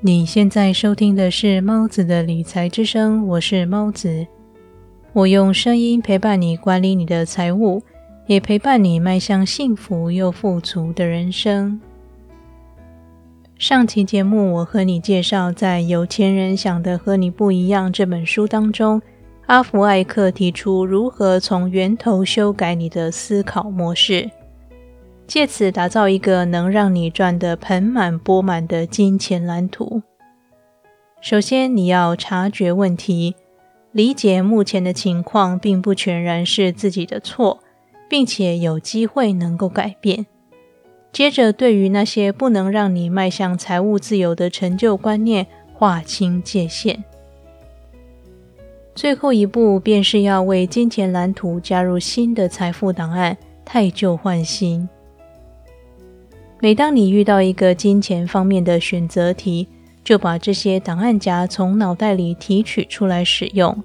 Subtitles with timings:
[0.00, 4.24] 你现在收听的是猫子的理财之声，我是猫子。
[5.12, 7.82] 我用声音陪伴你管理你的财务，
[8.28, 11.80] 也陪伴你迈向幸福又富足的人生。
[13.58, 19.02] 上期节目，我和你介绍，在《有钱人想的和你不一样》这本书当中，
[19.46, 24.30] 阿福艾克提出如何从源头修改你的思考模式。
[25.28, 30.02] 借此打造一个能让你赚得盆满钵满的金钱蓝图。
[31.20, 33.36] 首先，你要察觉问题，
[33.92, 37.58] 理解目前的情况并不全然是自己的错，
[38.08, 40.24] 并且有机会能够改变。
[41.12, 47.04] 接着，对于那些不能让你迈向财务自由的陈旧观念，划清界限。
[48.94, 54.88] 最后一步，便是要为金钱蓝图加入新的财富档案，太旧换新。
[56.60, 59.68] 每当你遇到一个金钱方面的选择题，
[60.02, 63.84] 就把这些档案夹从脑袋里提取出来使用。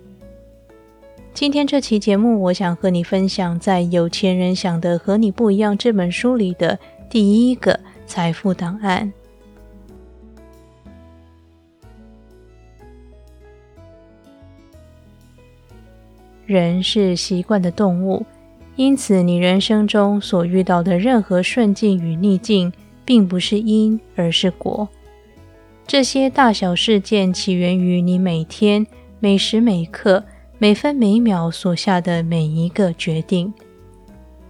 [1.36, 6.80] 今天这期节目，我想和你分享在《有钱人想的和你不一样》这本书里的
[7.12, 9.14] 第一个财富档案。
[16.48, 18.26] 人是习惯的动物。
[18.76, 22.74] 因此，你人生中所遇到的任何顺境与逆境，
[23.06, 24.90] 并不是因，而是果。
[25.86, 28.88] 这些大小事件起源于你每天、
[29.20, 30.24] 每时每刻、
[30.58, 33.54] 每分每秒所下的每一个决定，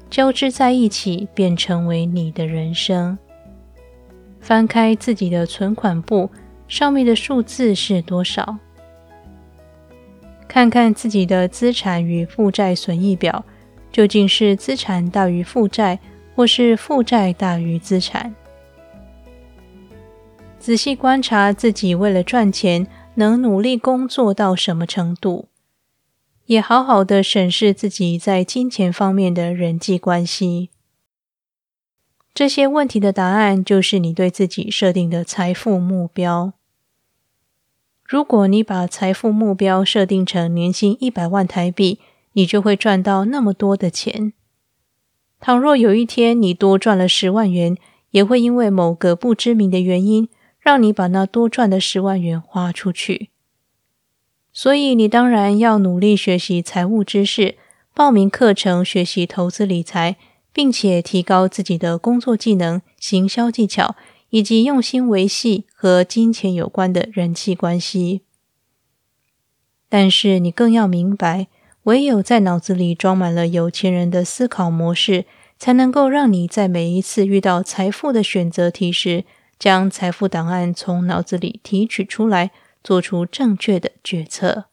[0.09, 3.17] 交织在一起，便成为你的人生。
[4.39, 6.29] 翻开自己的存款簿，
[6.69, 8.57] 上面的数字是多少？
[10.47, 13.43] 看看自己的资产与负债损益表。
[13.93, 15.99] 究竟是资产大于负债，
[16.35, 18.35] 或是负债大于资产？
[20.59, 25.47] 仔细观察自己，为了赚钱能努力工作到什么程度？
[26.47, 30.71] 也好好的审视自己在金钱方面的人际关系。
[32.33, 36.53] 这些问题的答案，就是你对自己设定的财富目标。
[38.03, 41.99] 如果你把财富目标设定成年薪一百万台币，
[42.33, 44.33] 你就会赚到那么多的钱。
[45.39, 47.75] 倘若有一天你多赚了十万元，
[48.11, 50.29] 也会因为某个不知名的原因，
[50.59, 53.29] 让你把那多赚的十万元花出去。
[54.53, 57.57] 所以，你当然要努力学习财务知识，
[57.93, 60.15] 报名课程学习投资理财，
[60.53, 63.95] 并且提高自己的工作技能、行销技巧，
[64.29, 68.21] 以及用心维系和金钱有关的人际关系。
[69.89, 71.47] 但是，你更要明白。
[71.83, 75.25] 唯有在脑子里装满了有钱人的思考模式，
[75.57, 79.25] 才能够让你在每一次遇到财富的选择题时，
[79.59, 82.51] 将财富档案从脑子里提取出来，
[82.81, 84.65] 做出正确的决策。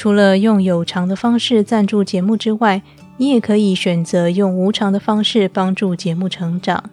[0.00, 2.80] 除了用有偿的方式赞助节目之外，
[3.18, 6.88] 你也可以选择用无偿的方式帮助节目成长。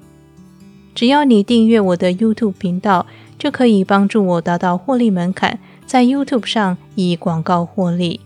[0.94, 3.06] 只要你订阅我的 YouTube 频道，
[3.40, 8.20] 就可以帮助我达到获利门槛，在 YouTube 上以广告获利。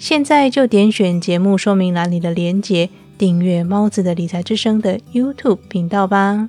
[0.00, 6.48] 现在就点选节目说明栏里的连结，订阅猫子的理财之声的 YouTube 频道吧。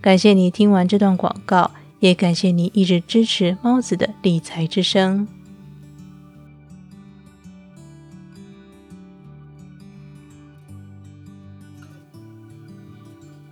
[0.00, 1.70] 感谢你听完这段广告。
[2.00, 5.28] 也感谢你一直支持猫子的理财之声。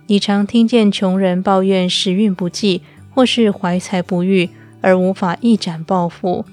[0.07, 2.81] 你常听见穷人抱怨时运不济，
[3.11, 4.49] 或是怀才不遇
[4.81, 6.43] 而无法一展抱负。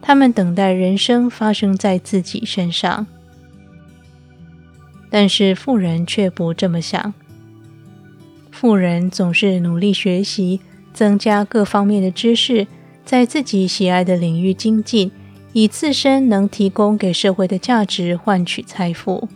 [0.00, 3.06] 他们等待人生发生在自己身上，
[5.10, 7.12] 但是富人却不这么想。
[8.50, 10.60] 富人总是努力学习。
[10.98, 12.66] 增加各方面的知识，
[13.04, 15.12] 在自己喜爱的领域精进，
[15.52, 19.28] 以自身能提供给社会的价值换取财富。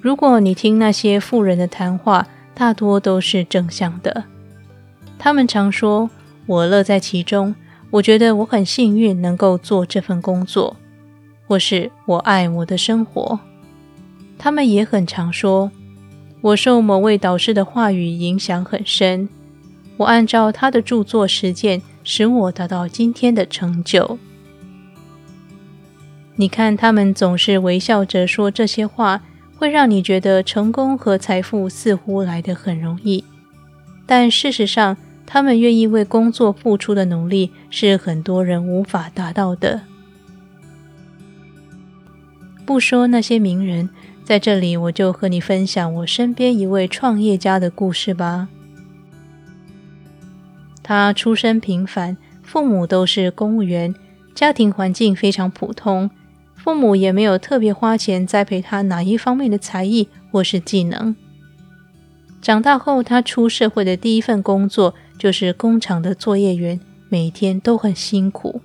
[0.00, 2.26] 如果你听那些富人的谈话，
[2.56, 4.24] 大多都是正向的。
[5.16, 6.10] 他们常说
[6.46, 7.54] ：“我乐在其中，
[7.92, 10.76] 我觉得我很幸运能够做这份工作，
[11.46, 13.38] 或是我爱我的生活。”
[14.36, 15.70] 他们也很常说。
[16.42, 19.28] 我受某位导师的话语影响很深，
[19.96, 24.18] 我按照他的著作实践，使我达到今天的成就。
[26.34, 29.22] 你看，他们总是微笑着说这些话，
[29.56, 33.24] 会让你觉得成功和财富似乎来得很容易。
[34.04, 39.82] 但事实上，他们愿意为工作付出的努力，是很多人无法达到的。
[42.66, 43.88] 不说那些名人。
[44.24, 48.48] 在这里，我就和你分享我身边一位创业家的故事吧。
[50.82, 53.94] 他出身平凡，父母都是公务员，
[54.34, 56.08] 家庭环境非常普通，
[56.54, 61.14] 父母也没有特别花钱栽培他哪一方面的才艺或是技能。
[62.40, 68.60] 长大后，他出社会的第一份工作就是工厂的作业员，每天都很辛苦。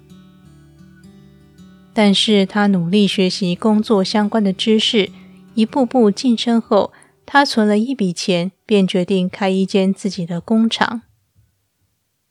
[1.93, 5.09] 但是他努力学习工作相关的知识。
[5.57, 6.93] 一步步晋升后，
[7.25, 11.01] 他存了一笔钱，便决定开一间自己的工厂。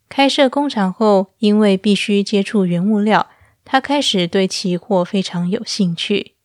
[0.09, 3.29] 开设工厂后，因为必须接触原物料，
[3.65, 6.37] 他开始对期货非常有兴趣。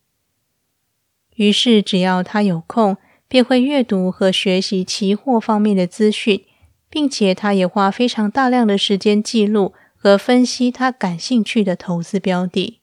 [1.36, 6.44] 于是，只要他有空，便会阅读和学习期货方面的资讯，
[6.90, 12.80] 并且他也花非常大量的时间记录和分析他感兴趣的投资标的。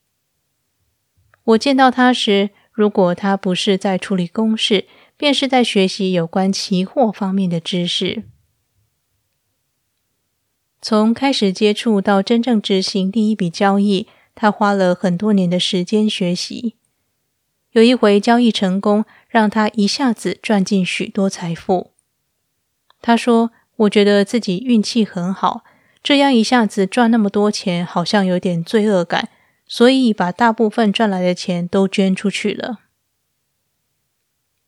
[1.42, 4.86] 我见到他时，如果他不是在处理公事，
[5.16, 8.22] 便是在学习有关期货方面的知识。
[10.80, 16.76] 从开始接触到真正执行第一笔交易，他花了很多年的时间学习。
[17.72, 21.90] 有一回交易成功，让他一下子赚进许多财富。
[23.02, 25.64] 他说：“我觉得自己运气很好，
[26.00, 29.30] 这样一下子赚那么多钱，好像有点罪恶感。”
[29.68, 32.78] 所以，把大部分赚来的钱都捐出去了。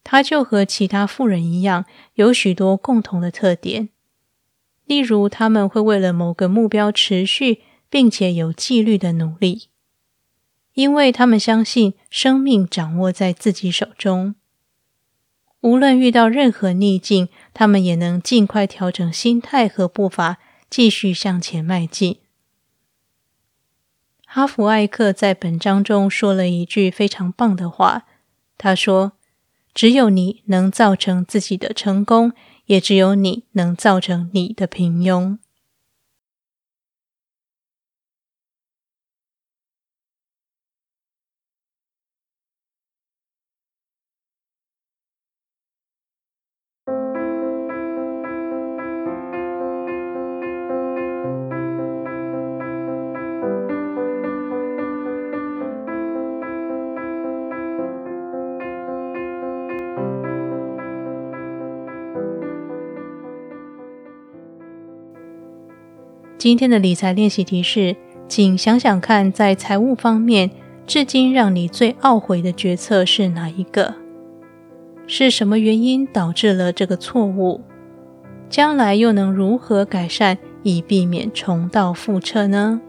[0.04, 3.88] 他就和其他富人一样，有许多共同的特点，
[4.84, 9.68] 例如他们会为了某个目标持续并且有纪律的努力，
[10.74, 14.34] 因为他们相信生命掌握在自己手中。
[15.60, 20.38] 无论遇到任何逆境，他们也能尽快调整心态和步伐，
[20.70, 22.18] 继续向前迈进。
[24.32, 28.04] 哈弗艾克在本章中说了一句非常棒的话。
[28.56, 29.14] 他说
[29.74, 32.30] ：“只有你能造成自己的成功，
[32.66, 35.38] 也只有你能造成你的平庸。”
[66.40, 67.94] 今天的理财练习题是：
[68.26, 70.50] 请想想看，在财务方面，
[70.86, 73.94] 至今让你最懊悔的决策是哪一个？
[75.06, 77.60] 是什么原因导致了这个错误？
[78.48, 82.80] 将来又能如何改善，以避免重蹈覆辙呢？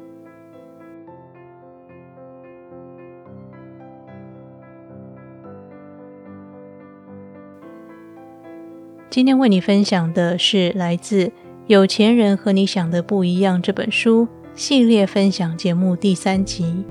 [9.10, 11.34] 今天为你分享的是来自。
[11.72, 13.62] 有钱人和你想的不一样。
[13.62, 16.84] 这本书系列分享节目第三集，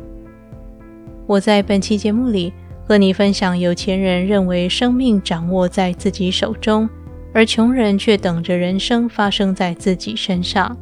[1.26, 2.50] 我在本期节目里
[2.86, 6.88] 和你分享：有钱人认为生命掌握在自己手中，
[7.34, 10.74] 而穷人却等着人生发生在自己身上。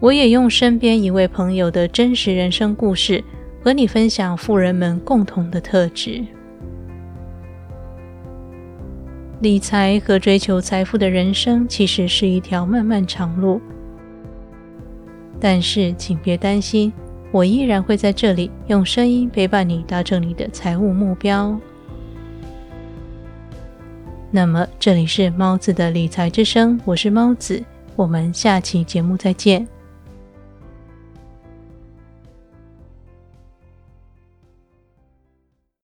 [0.00, 3.22] 我也用身边一位朋友的真实人生故事
[3.62, 6.24] 和你分享富人们共同的特质。
[9.44, 13.60] 理财和追求财富的人生其实是一条漫漫长路，
[15.38, 16.90] 但是请别担心，
[17.30, 21.60] 我依然会在这里用声音陪伴你，达成你的财务目标。
[24.30, 27.62] 那么，这里是猫子的理财之声，我是猫子，
[27.96, 29.68] 我们下期节目再见。